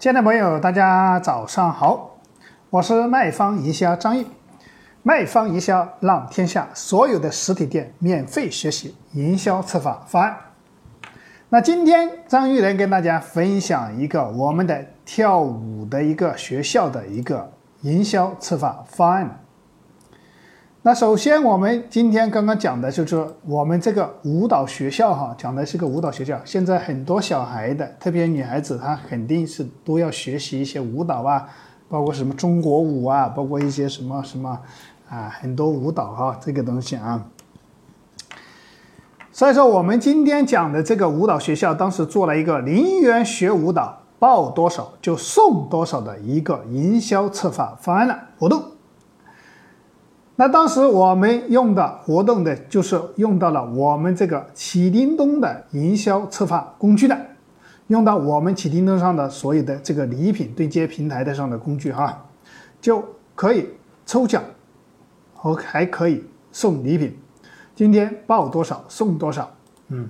[0.00, 2.16] 亲爱的朋友，大家早上好，
[2.70, 4.26] 我是卖方营销张毅。
[5.02, 10.34] 卖方营销让天下所有的实体店免费学习营销策划方案。
[11.50, 19.39] 那今天张玉来跟大家分享一个我们的跳舞的一个学校的一个营销策划方案。
[20.82, 26.40] 那首先，我们今天刚刚讲的就是我们这个舞蹈学校哈，讲的是个舞蹈学校。
[26.42, 31.46] 现在很多小孩的，特别女孩子，她肯定是都要学习一些舞蹈啊，
[31.90, 34.58] 包括什么中国舞啊，包括一些什么什么
[35.10, 37.26] 啊，很多舞蹈哈，这个东西啊。
[39.30, 48.62] 所以说，我们今天讲的这个舞蹈学校，当时做了一个零元学舞蹈，报多少就送多少的一个营销策划方案了活动。
[50.40, 57.14] 那当时我们用的活动的，就是用到了我们这个启叮咚的营销策划工具的，
[57.88, 62.24] 用到我们启叮咚上的所有的这个礼品对接平台的上的工具哈，
[62.80, 63.68] 就可以
[64.06, 64.42] 抽奖，
[65.34, 67.14] 和还可以送礼品。
[67.76, 69.50] 今天报多少送多少，
[69.88, 70.08] 嗯，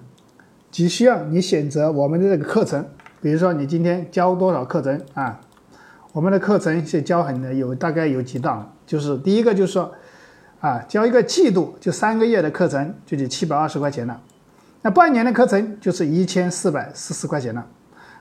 [0.70, 2.86] 只需要你选择我们的这个课程，
[3.20, 5.40] 比如说你今天教多少课程啊？
[6.12, 9.92] 我们的课程是教很的，有大概有几档，就是第一个就是说。
[10.60, 14.20] 啊，交一个季度就三个月的课程，就得七百二十块钱了。
[14.82, 17.66] 那半年的课程就是一千四百四十块钱了。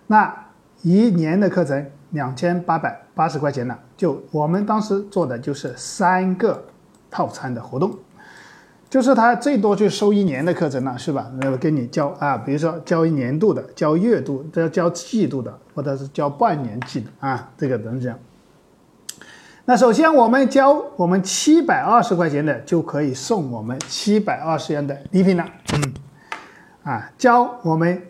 [0.07, 0.33] 那
[0.81, 3.77] 一年的课程两千八百八十块钱了。
[3.97, 6.63] 就我们当时做的就是三个
[7.11, 7.93] 套餐的活动，
[8.89, 11.29] 就是他最多就收一年的课程了，是吧？
[11.41, 18.09] 那给你教啊，比如说教一年度的，教月度，这教季度的，或者是教半年季的啊，这个东西。
[19.69, 25.45] 那首先我们交我们七百二十块钱的就可以送我们七百二十元的礼品了，
[25.75, 25.93] 嗯，
[26.81, 28.01] 啊，交我们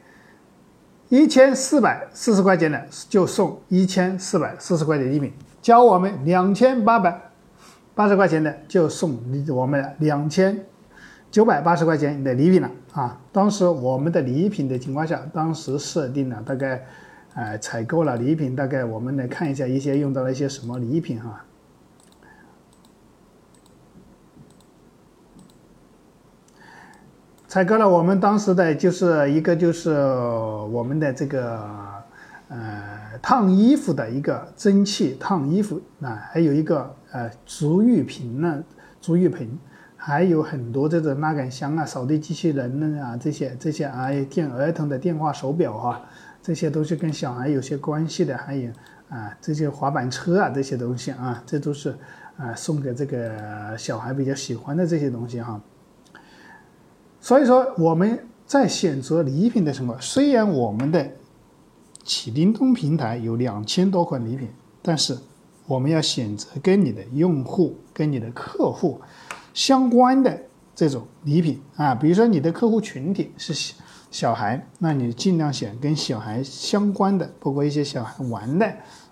[1.10, 7.20] 一千四百四十块钱的就送一千四百四十块钱礼品，交我们两千八百
[7.94, 10.64] 八十块钱的就送我们两千
[11.30, 13.20] 九百八十块钱的礼品了啊。
[13.34, 16.86] 当时我们的礼品的情况下，当时设定了大概，
[17.34, 21.44] 呃，采购了礼品，大概我们来看一下一些用到了一些什么礼品哈。
[27.50, 31.60] 采购了我们当时的就是一个就是我们的这个
[32.48, 38.64] 呃烫衣服的一个蒸汽烫衣服啊，还有一个呃足浴瓶呢，
[39.02, 39.50] 足浴盆，
[39.98, 46.06] 还有很多这种拉杆箱啊、扫地机器人呢啊这些这些啊电儿童的电话手表哈，
[46.44, 48.70] 这些都是跟小孩有些关系的，还有
[49.10, 51.96] 啊这些滑板车啊这些东西啊，这都是
[52.38, 55.60] 啊送给这个小孩比较喜欢的这些东西哈。
[57.30, 61.12] 所以说我们在选择礼品的时候，虽然我们的
[62.04, 64.48] 启叮咚平台有两千多款礼品，
[64.82, 65.16] 但是
[65.68, 69.00] 我们要选择跟你的用户、跟你的客户
[69.54, 70.42] 相关的
[70.74, 71.94] 这种礼品啊。
[71.94, 73.76] 比如说你的客户群体是小
[74.10, 78.66] 小孩，那你尽量选跟小孩相关的，包括一些小孩玩的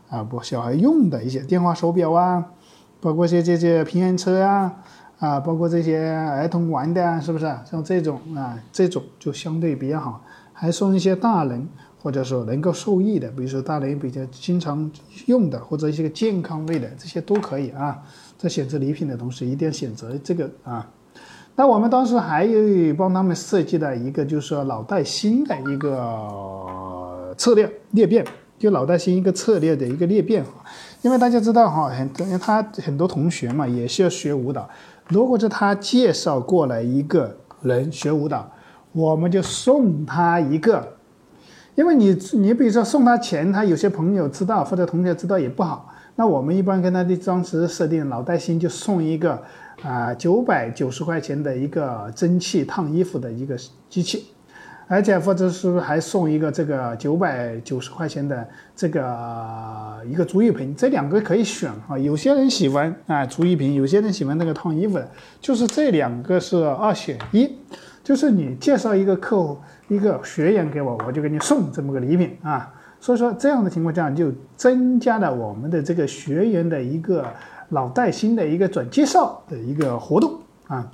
[0.10, 2.44] 啊，不小孩用的一些电话手表啊，
[3.00, 4.84] 包括一些这些平衡车啊。
[5.20, 7.46] 啊，包括这些儿童玩的啊，是不是？
[7.70, 10.24] 像这种啊，这种就相对比较好。
[10.54, 11.68] 还送一些大人
[12.02, 14.90] 或者说能够受益的，比如说大人比较经常
[15.28, 17.98] 用的，或者一些健康类的，这些都可以啊。
[18.38, 20.90] 在选择礼品的同时，一定要选择这个啊。
[21.56, 28.26] 那我们当时还有帮他们设计的一个，就是说脑袋新的一个策略裂变，
[28.58, 30.44] 就脑袋新一个策略的一个裂变。
[31.04, 34.68] 因为大家知道哈，很多他很多同学嘛，也是要学舞蹈。
[35.08, 38.50] 如果是他介绍过来一个人学舞蹈，
[38.92, 40.96] 我们就送他一个，
[41.76, 45.94] 因为你你比如说送他钱，他有些朋友知道或者同学知道也不好。
[46.16, 49.42] 那我们一般跟他的当时设定老带新就送一个
[49.84, 53.56] 啊九百九十块钱的一个蒸汽烫衣服的一个
[53.88, 54.26] 机器。
[54.88, 62.00] 而且或者是还送一个这个九百九十块钱的这个一个足浴盆，这两个可以选哈。
[62.00, 67.52] 有些人喜欢啊足浴瓶，有些人喜欢那个烫衣服的，就是这两个是二选一。
[68.02, 69.58] 就是你介绍一个客户
[69.90, 72.74] 一个学员给我，我就给你送这么个礼品啊。
[73.02, 77.26] 所以说这样的情况下就增加了我们的这个学员的一个
[77.70, 80.90] 老带新的一个转介绍的一个活动啊。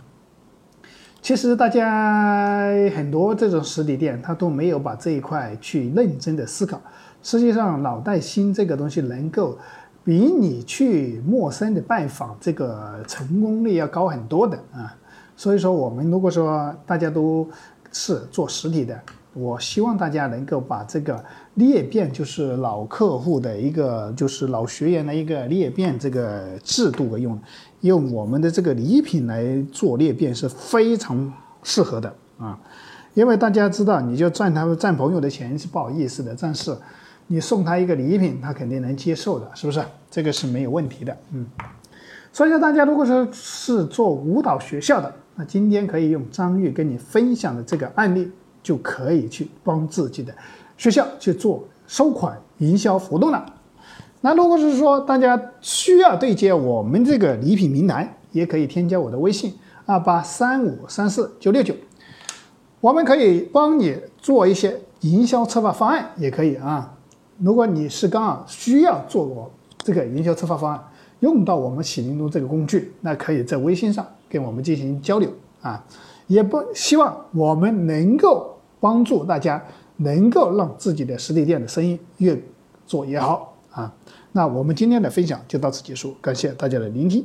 [1.23, 6.81] 其实大家很多这种实体店，他都没有把这一块去认真的思考。
[7.23, 9.57] 实际上，老带新这个东西能够
[10.03, 14.93] 比你去陌生的拜访这个成功率要高很多的啊。
[15.37, 17.47] 所以说，我们如果说大家都
[17.93, 18.99] 是做实体的，
[19.33, 21.23] 我希望大家能够把这个
[21.55, 27.39] 裂变，就是老客户的一个，就是老学员的一个裂变这个制度给用，
[27.81, 31.31] 用我们的这个礼品来做裂变是非常
[31.63, 32.59] 适合的啊。
[33.13, 36.75] 因为大家知道，你就赚他们赚朋友的钱是不好意思的，但是
[37.27, 39.83] 你送他一个礼品，他肯定能接受的，是不是？
[40.09, 41.45] 这个是没有问题的，嗯。
[42.31, 48.31] 所以说，大家如果说是做舞蹈学校的，那今天可以用张玉跟你分享的这个案例，
[48.63, 50.33] 就可以去帮自己的
[50.77, 53.45] 学校去做收款营销活动了。
[54.21, 59.53] 那如果是说大家需要对接我们这个礼品平台，也可以添加我的微信
[59.85, 61.75] 二八三五三四九六九，
[62.79, 66.95] 我们可以帮你做一些营销策划方案，也可以啊。
[67.37, 70.83] 如果你是刚好需要做我这个营销策划方案。
[71.19, 75.29] 用到我们喜灵通这个工具，那可以在微信上跟我们进行交流
[75.61, 75.81] 啊，
[76.33, 79.63] 也不希望我们能够帮助大家，
[79.97, 82.35] 能够让自己的实体店的生意越
[82.87, 83.93] 做越好啊。
[84.31, 87.23] 那我们今天的分享就到此结束，感谢大家的聆听。